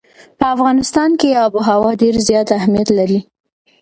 په 0.39 0.45
افغانستان 0.55 1.09
کې 1.19 1.37
آب 1.43 1.51
وهوا 1.55 1.91
ډېر 2.01 2.15
زیات 2.27 2.47
اهمیت 2.57 2.89
لري. 2.99 3.19